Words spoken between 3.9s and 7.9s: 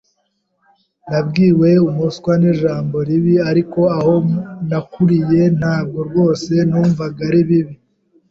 aho nakuriye ntabwo rwose numva ari bibi.